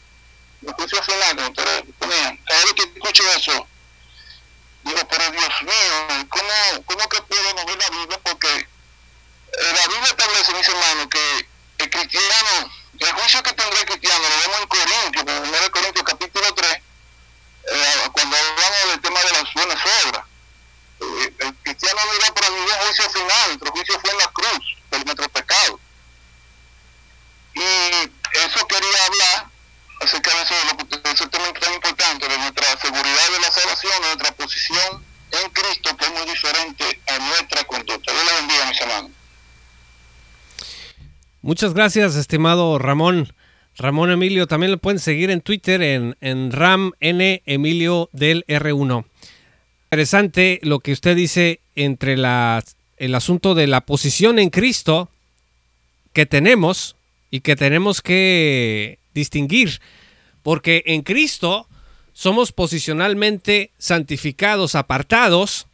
[0.62, 3.66] los juicios finales, ustedes ponían, cada que escucho eso,
[4.84, 8.20] digo, pero Dios mío, ¿cómo, cómo que podemos ver la Biblia?
[8.22, 8.48] Porque
[9.52, 11.48] eh, la Biblia establece, mis hermanos, que
[11.78, 16.04] el cristiano, el juicio que tendrá el cristiano, lo vemos en Corintios, en 1 Corintios
[16.04, 20.24] capítulo 3, eh, cuando hablamos del tema de las buenas obras.
[21.00, 24.76] Eh, el cristiano no irá para ningún juicio final, nuestro juicio fue en la cruz
[24.88, 25.80] por nuestro pecado.
[27.54, 29.46] Y eso quería hablar
[30.00, 34.01] acerca de eso, de lo, ese tema tan importante, de nuestra seguridad de la salvación,
[34.01, 34.01] de
[34.52, 38.12] posición en Cristo, que es muy diferente a nuestra conducta.
[38.12, 39.10] Dios le bendiga, mis hermanos.
[41.40, 43.32] Muchas gracias, estimado Ramón.
[43.76, 49.04] Ramón Emilio, también lo pueden seguir en Twitter en, en Ram N Emilio del R1.
[49.84, 55.10] Interesante lo que usted dice entre el asunto de la posición en Cristo
[56.12, 56.96] que tenemos
[57.30, 59.80] y que tenemos que distinguir,
[60.42, 61.66] porque en Cristo
[62.12, 65.66] somos posicionalmente santificados, apartados,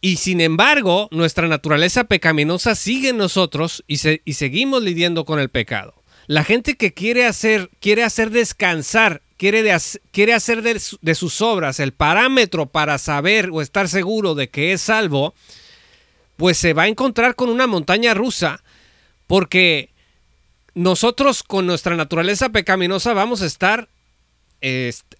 [0.00, 5.94] y sin embargo nuestra naturaleza pecaminosa sigue en nosotros y, seguimos lidiando con el pecado.
[6.26, 9.74] La gente que quiere hacer, quiere hacer descansar, quiere,
[10.10, 14.82] quiere hacer de sus obras el parámetro para saber o estar seguro de que es
[14.82, 15.34] salvo,
[16.36, 18.62] pues se va a encontrar con una montaña rusa
[19.26, 19.88] porque
[20.74, 23.88] nosotros con nuestra naturaleza pecaminosa vamos a estar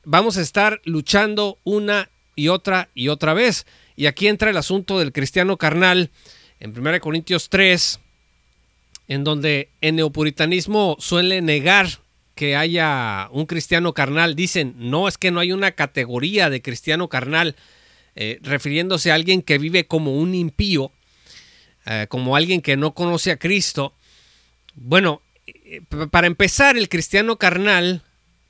[0.05, 3.67] vamos a estar luchando una y otra y otra vez.
[3.97, 6.11] Y aquí entra el asunto del cristiano carnal
[6.61, 8.01] en 1 Corintios 3,
[9.09, 11.89] en donde el neopuritanismo suele negar
[12.35, 14.35] que haya un cristiano carnal.
[14.35, 17.55] Dicen, no, es que no hay una categoría de cristiano carnal,
[18.17, 20.91] eh, refiriéndose a alguien que vive como un impío.
[21.87, 23.93] Eh, como alguien que no conoce a Cristo,
[24.75, 28.03] bueno, eh, para empezar, el cristiano carnal,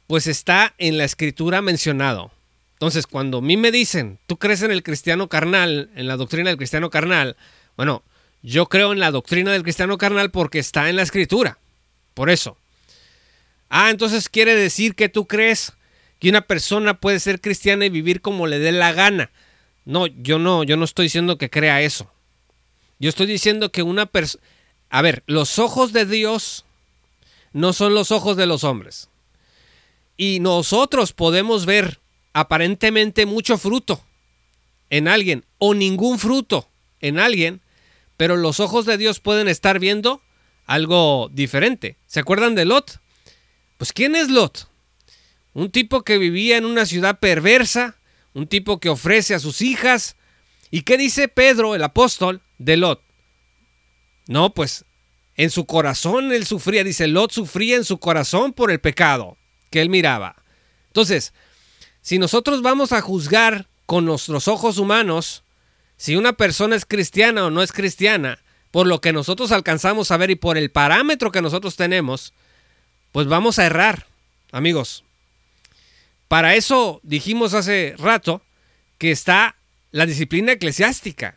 [0.06, 2.30] pues está en la escritura mencionado.
[2.74, 6.50] Entonces, cuando a mí me dicen, tú crees en el cristiano carnal, en la doctrina
[6.50, 7.36] del cristiano carnal,
[7.76, 8.02] bueno,
[8.42, 11.58] yo creo en la doctrina del cristiano carnal porque está en la escritura.
[12.12, 12.56] Por eso.
[13.70, 15.72] Ah, entonces quiere decir que tú crees
[16.18, 19.30] que una persona puede ser cristiana y vivir como le dé la gana.
[19.84, 22.10] No, yo no, yo no estoy diciendo que crea eso.
[22.98, 24.44] Yo estoy diciendo que una persona...
[24.90, 26.64] A ver, los ojos de Dios
[27.52, 29.08] no son los ojos de los hombres.
[30.16, 32.00] Y nosotros podemos ver
[32.32, 34.02] aparentemente mucho fruto
[34.90, 36.68] en alguien o ningún fruto
[37.00, 37.60] en alguien,
[38.16, 40.22] pero los ojos de Dios pueden estar viendo
[40.66, 41.96] algo diferente.
[42.06, 43.00] ¿Se acuerdan de Lot?
[43.76, 44.68] Pues ¿quién es Lot?
[45.52, 47.96] Un tipo que vivía en una ciudad perversa,
[48.34, 50.16] un tipo que ofrece a sus hijas.
[50.70, 53.02] ¿Y qué dice Pedro, el apóstol, de Lot?
[54.26, 54.84] No, pues
[55.36, 59.36] en su corazón él sufría, dice Lot sufría en su corazón por el pecado
[59.74, 60.36] que él miraba.
[60.86, 61.32] Entonces,
[62.00, 65.42] si nosotros vamos a juzgar con nuestros ojos humanos
[65.96, 68.38] si una persona es cristiana o no es cristiana,
[68.70, 72.32] por lo que nosotros alcanzamos a ver y por el parámetro que nosotros tenemos,
[73.10, 74.06] pues vamos a errar,
[74.52, 75.02] amigos.
[76.28, 78.42] Para eso dijimos hace rato
[78.98, 79.56] que está
[79.90, 81.34] la disciplina eclesiástica.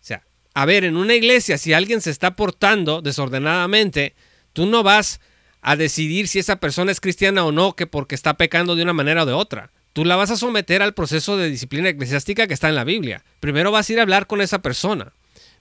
[0.00, 0.22] O sea,
[0.54, 4.14] a ver, en una iglesia, si alguien se está portando desordenadamente,
[4.52, 5.18] tú no vas
[5.62, 8.92] a decidir si esa persona es cristiana o no, que porque está pecando de una
[8.92, 9.70] manera o de otra.
[9.92, 13.24] Tú la vas a someter al proceso de disciplina eclesiástica que está en la Biblia.
[13.40, 15.12] Primero vas a ir a hablar con esa persona.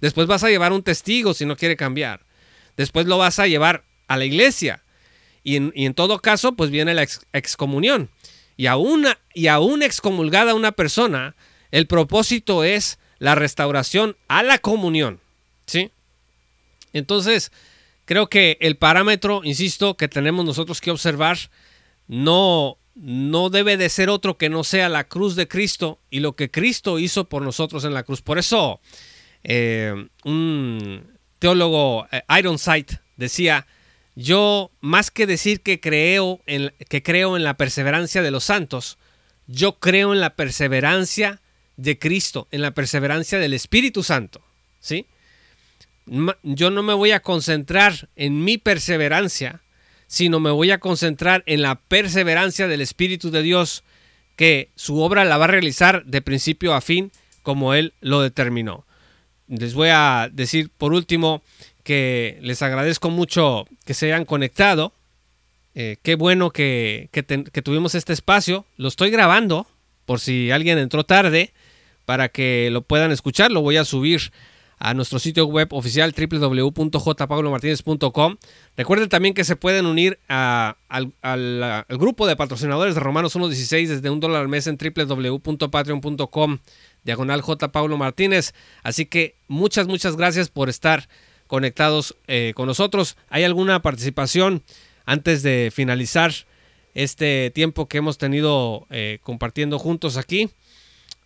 [0.02, 2.22] Después vas a llevar un testigo si no quiere cambiar.
[2.78, 4.84] Después lo vas a llevar a la iglesia.
[5.43, 8.10] Y en, todo caso, pues viene la excomunión.
[8.56, 11.36] Y a, una, y a excomulgada una persona,
[11.72, 15.20] el propósito es la restauración a la comunión.
[15.66, 15.91] ¿Sí?
[16.93, 17.52] Entonces,
[18.10, 21.38] creo que el parámetro, insisto, que tenemos nosotros que observar,
[22.07, 26.36] no, no debe de ser otro que no sea la cruz de Cristo y lo
[26.36, 28.24] que Cristo hizo por nosotros en la cruz.
[28.24, 28.82] Por eso,
[29.43, 29.93] eh,
[30.24, 31.05] un
[31.38, 33.68] teólogo, eh, Ironside, decía,
[34.16, 38.97] yo, más que decir que creo, en, que creo en la perseverancia de los santos,
[39.45, 41.41] yo creo en la perseverancia
[41.78, 44.41] de Cristo, en la perseverancia del Espíritu Santo.
[44.80, 45.05] ¿Sí?
[46.43, 49.62] Yo no me voy a concentrar en mi perseverancia,
[50.07, 53.84] sino me voy a concentrar en la perseverancia del Espíritu de Dios,
[54.36, 57.12] que su obra la va a realizar de principio a fin
[57.43, 58.86] como Él lo determinó.
[59.47, 61.43] Les voy a decir por último
[61.84, 64.93] que les agradezco mucho que se hayan conectado.
[65.76, 67.10] Eh, qué bueno que,
[67.64, 68.66] tuvimos este espacio.
[68.78, 69.68] Lo estoy grabando
[70.05, 71.51] por si alguien entró tarde
[72.05, 73.51] para que lo puedan escuchar.
[73.51, 74.32] Lo voy a subir
[74.80, 78.38] a nuestro sitio web oficial www.jpablomartinez.com.
[78.77, 80.77] Recuerden también que se pueden unir al,
[81.21, 86.59] al, grupo de patrocinadores de Romanos 1.16 desde un dólar al mes en www.patreon.com
[87.03, 87.69] diagonal J.
[87.97, 88.53] Martínez.
[88.82, 91.09] Así que muchas, muchas gracias por estar
[91.47, 93.17] conectados eh, con nosotros.
[93.30, 94.63] ¿Hay alguna participación
[95.05, 96.32] antes de finalizar
[96.93, 100.49] este tiempo que hemos tenido eh, compartiendo juntos aquí?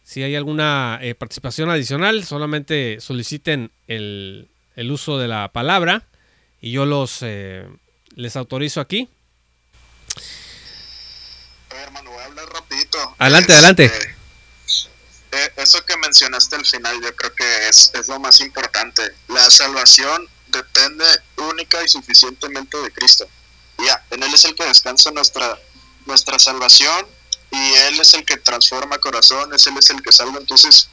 [0.04, 4.50] Si hay alguna eh, participación adicional, solamente soliciten el,
[4.90, 6.04] uso de la palabra
[6.60, 9.10] y yo los les autorizo aquí.
[11.72, 13.16] hermano, voy a hablar rapidito.
[13.18, 13.86] Adelante, adelante.
[13.86, 19.02] Este, eso que mencionaste al final yo creo que es, es lo más importante.
[19.28, 21.06] La salvación depende
[21.38, 23.28] única y suficientemente de Cristo.
[23.80, 25.58] Ya, en Él es el que descansa nuestra,
[26.06, 27.08] nuestra salvación
[27.54, 30.40] y Él es el que transforma corazones, Él es el que salva.
[30.40, 30.90] Entonces,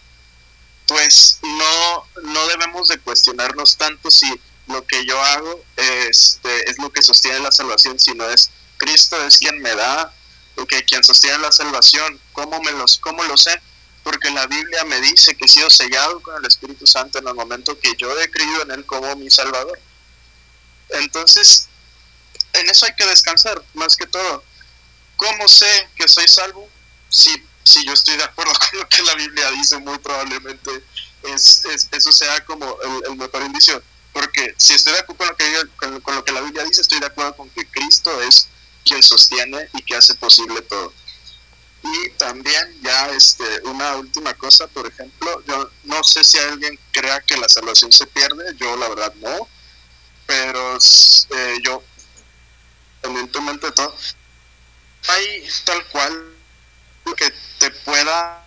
[0.86, 4.28] pues no, no debemos de cuestionarnos tanto si
[4.68, 9.38] lo que yo hago este, es lo que sostiene la salvación, sino es Cristo es
[9.38, 10.14] quien me da,
[10.68, 12.20] que quien sostiene la salvación.
[12.32, 13.60] ¿Cómo, me los, cómo lo sé?
[14.02, 17.34] porque la Biblia me dice que he sido sellado con el Espíritu Santo en el
[17.34, 19.78] momento que yo he creído en Él como mi Salvador.
[20.88, 21.68] Entonces,
[22.54, 24.42] en eso hay que descansar, más que todo.
[25.20, 26.66] ¿Cómo sé que soy salvo?
[27.10, 27.30] Si,
[27.62, 30.70] si yo estoy de acuerdo con lo que la Biblia dice, muy probablemente
[31.24, 31.62] es,
[31.92, 33.82] eso sea como el, mejor indicio.
[34.14, 35.36] Porque si estoy de acuerdo
[35.76, 38.48] con con lo que la Biblia dice, estoy de acuerdo con que Cristo es
[38.82, 40.90] quien sostiene y que hace posible todo.
[41.82, 47.20] Y también ya este, una última cosa, por ejemplo, yo no sé si alguien crea
[47.20, 49.48] que la salvación se pierde, yo la verdad no,
[50.26, 51.82] pero eh, yo,
[53.02, 53.94] evidentemente de todo,
[55.08, 56.34] hay tal cual
[57.16, 58.46] que te pueda,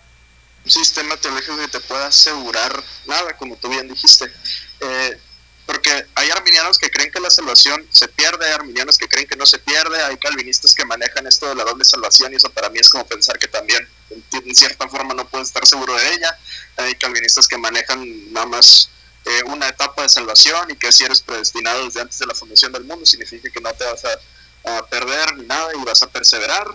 [0.64, 4.32] un sistema teológico que te pueda asegurar nada, como tú bien dijiste.
[4.80, 5.20] Eh,
[5.66, 9.36] porque hay arminianos que creen que la salvación se pierde, hay arminianos que creen que
[9.36, 12.68] no se pierde, hay calvinistas que manejan esto de la doble salvación y eso para
[12.68, 16.38] mí es como pensar que también en cierta forma no puedes estar seguro de ella,
[16.76, 18.90] hay calvinistas que manejan nada más
[19.24, 22.70] eh, una etapa de salvación y que si eres predestinado desde antes de la fundación
[22.72, 24.18] del mundo significa que no te vas a,
[24.64, 26.66] a perder ni nada y vas a perseverar.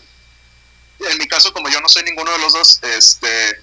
[1.00, 3.62] En mi caso, como yo no soy ninguno de los dos, este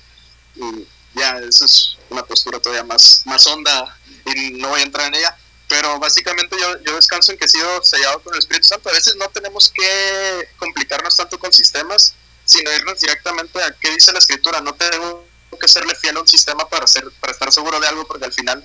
[1.15, 5.37] ya, es una postura todavía más, más honda y no voy a entrar en ella.
[5.69, 8.89] Pero básicamente yo, yo descanso en que he sido sellado con el Espíritu Santo.
[8.89, 12.15] A veces no tenemos que complicarnos tanto con sistemas,
[12.45, 14.61] sino irnos directamente a qué dice la Escritura.
[14.61, 15.27] No tengo
[15.61, 18.33] que serle fiel a un sistema para, ser, para estar seguro de algo, porque al
[18.33, 18.65] final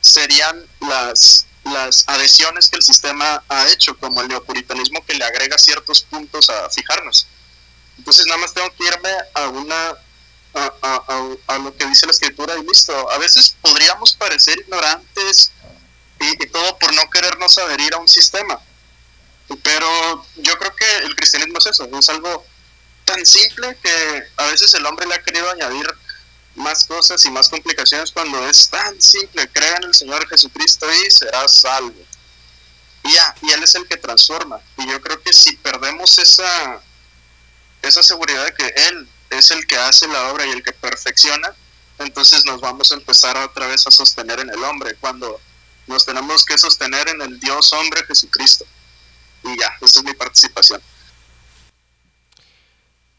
[0.00, 5.58] serían las, las adhesiones que el sistema ha hecho, como el neopuritanismo que le agrega
[5.58, 7.26] ciertos puntos a fijarnos.
[7.98, 9.94] Entonces nada más tengo que irme a una
[10.54, 13.10] a, lo que dice la escritura y listo.
[13.10, 15.52] A veces podríamos parecer ignorantes
[16.18, 18.60] y, todo por no querernos adherir a un sistema.
[19.62, 22.44] Pero yo creo que el cristianismo es eso, es algo
[23.04, 25.86] tan simple que a veces el hombre le ha querido añadir
[26.60, 29.48] más cosas y más complicaciones cuando es tan simple.
[29.48, 31.94] Crea en el Señor Jesucristo y serás salvo.
[33.02, 34.60] Y ya, y Él es el que transforma.
[34.76, 36.80] Y yo creo que si perdemos esa,
[37.82, 41.54] esa seguridad de que Él es el que hace la obra y el que perfecciona,
[41.98, 45.40] entonces nos vamos a empezar otra vez a sostener en el hombre, cuando
[45.86, 48.64] nos tenemos que sostener en el Dios hombre Jesucristo.
[49.44, 50.82] Y ya, esa es mi participación.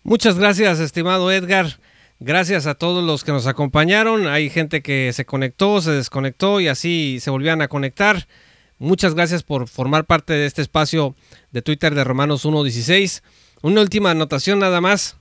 [0.04, 1.80] Muchas gracias, estimado Edgar.
[2.24, 4.28] Gracias a todos los que nos acompañaron.
[4.28, 8.28] Hay gente que se conectó, se desconectó y así se volvían a conectar.
[8.78, 11.16] Muchas gracias por formar parte de este espacio
[11.50, 13.24] de Twitter de Romanos 1.16.
[13.64, 15.18] Una última anotación nada más.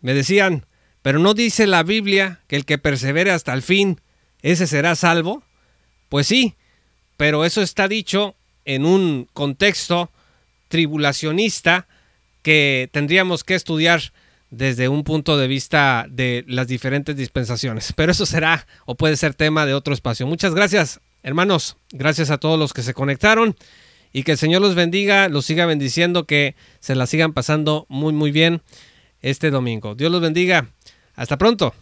[0.00, 0.64] Me decían,
[1.02, 4.00] pero no dice la Biblia que el que persevere hasta el fin,
[4.40, 5.42] ese será salvo.
[6.08, 6.54] Pues sí,
[7.18, 8.34] pero eso está dicho
[8.64, 10.10] en un contexto
[10.68, 11.86] tribulacionista
[12.40, 14.00] que tendríamos que estudiar
[14.50, 17.92] desde un punto de vista de las diferentes dispensaciones.
[17.94, 20.26] Pero eso será o puede ser tema de otro espacio.
[20.26, 21.76] Muchas gracias, hermanos.
[21.92, 23.56] Gracias a todos los que se conectaron
[24.12, 28.12] y que el Señor los bendiga, los siga bendiciendo, que se la sigan pasando muy,
[28.12, 28.62] muy bien
[29.22, 29.94] este domingo.
[29.94, 30.68] Dios los bendiga.
[31.14, 31.74] Hasta pronto.